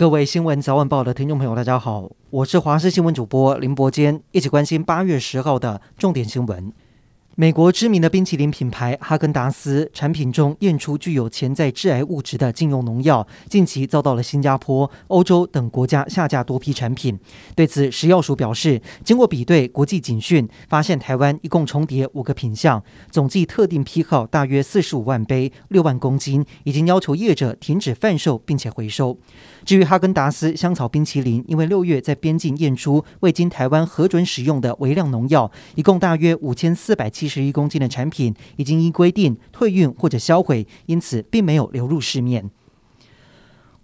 [0.00, 6.72] 各位新闻早晚报的听众朋友，大家好，我是华视新闻主播林伯坚，一起关心八月十号的重点新闻。
[7.36, 17.18] 美国知名的冰淇淋品牌哈根达斯产品中验出具有潜在致癌物质的禁用农药，近期遭到了新加坡、欧洲等国家下架多批产品。
[17.54, 29.16] 对此，食药署表示，经过比对国际警讯，发现台湾一共重叠五个品项，总计特定批号大约四十五万杯、六万公斤，已经要求业者停止贩售并且回收。
[29.64, 42.50] 至于哈根达斯香草冰淇淋，因为六月在边境验出未经台湾核准使用的微量农药，一共大约五千四百七十一公斤的产品，已经依规定退运或者销毁，因此并没有流入市面。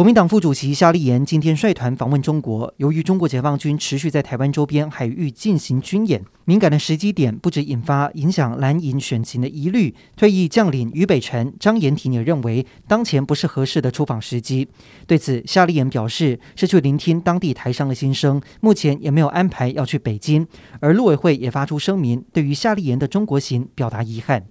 [0.00, 2.72] 国民党副主席夏立言今天率团访问中国。
[2.78, 9.94] 由于中国解放军持续在台湾周边海域进行军演，敏感的时机点不止引发影响蓝营选情的疑虑。
[10.16, 14.66] 退役将领于北辰、张延廷也认为，当前不是合适的出访时机。
[15.06, 20.46] 对此，夏立言表示是去聆听当地台商的心声，目前也没有安排要去北京。
[20.80, 24.46] 而陆委会也发出声明，对于夏立言的中国行表达遗憾。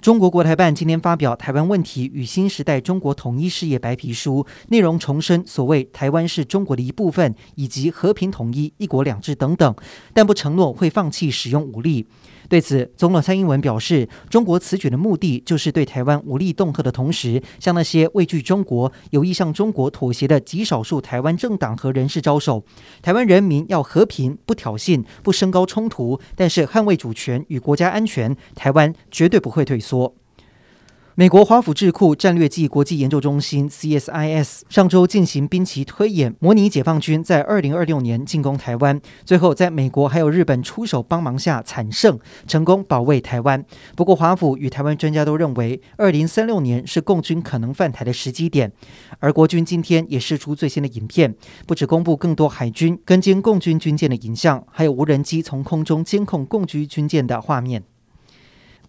[0.00, 9.74] 中国国台办今天发表《台湾问题与新时代中国统一事业白皮书》，内容重申所谓“台湾是中国的一部分”以及和平统一、一国两制等等，
[10.14, 12.06] 但不承诺会放弃使用武力。
[12.50, 22.64] 对此，总统蔡英文表示，中国此举的目的就是对台湾无力恫吓的同时，向那些畏惧中国、有意向中国妥协的极少数台湾政党和人士招手。
[23.02, 30.16] 台湾人民要和平，不挑衅，不升高冲突，但是捍卫主权与国家安全，台湾绝对不会退缩。
[31.20, 43.62] 美国华府智库战略暨国际研究中心 （CSIS） 上周进行兵棋推演，模拟解放军在二零二六年进攻台湾，最后在美国还有日本出手帮忙下惨胜，成功保卫台湾。
[43.94, 48.72] 不过，华府与台湾专家都认为，二零三六年是共军可能犯台的时机点。
[49.18, 51.34] 而国军今天也释出最新的影片，
[51.66, 57.82] 不止公布更多海军跟监共军军舰的影像，还有无人机从空中监控共军军舰的画面。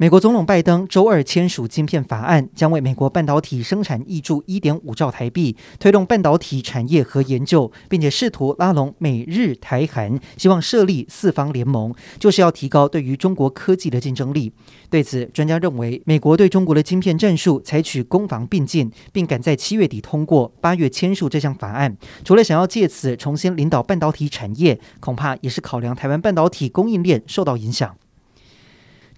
[0.02, 14.52] 美国总统拜登周二签署晶片法案，将为美国半导体生产挹注一点五兆台币，推动半导体产业和研究，并且试图拉拢美日台韩，希望设立四方联盟，就是要提高对于中国科技的竞争力。
[14.90, 21.96] 对此，专家认为，美国对中国的晶片战术采取攻防并进，并赶在七月底通过，八月签署这项法案，
[22.26, 27.96] 除了想要借此重新领导半导体产业，恐怕也是考量台湾半导体供应链受到影响。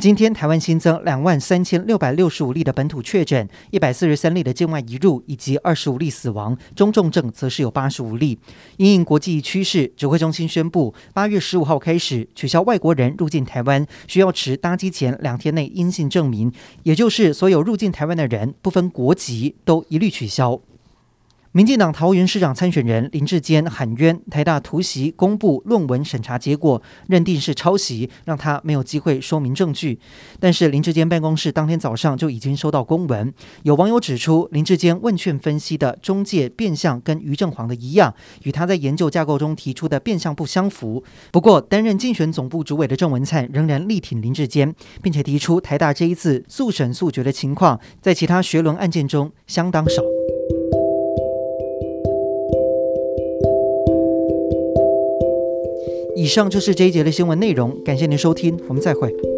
[0.03, 8.37] 今天台湾新增两万三千六百六十五例的本土确诊，一百四十三例的境外移入，以及二十五例死亡，中重症则是有八十五例。
[8.75, 16.51] 因应国际趋势，指挥中心宣布，八月十五号开始取消外国人入境台湾需要持搭机前两天内阴性证明，
[16.83, 20.59] 也就是所有入境台湾的人，不分国籍，都一律取消。
[21.55, 29.99] 民进党桃园市长参选人林志坚喊冤，台大突袭公布论文审查结果，认定是抄袭，让他没有机会说明证据。
[30.39, 33.31] 但是林志坚办公室当天早上就已经收到公文。
[33.61, 41.03] 有网友指出，林志坚问卷分析的中介变相跟于正煌的一样，与他在研究架构中提出的变相不相符。
[41.31, 50.01] 不过，担任竞选总部主委的郑文灿仍然力挺林志坚，并且提出台大这一次速审速决的情况，在其他学伦案件中相当少。
[56.23, 59.32] 以上就是这一节的新闻内容，感谢您收听，我们再会。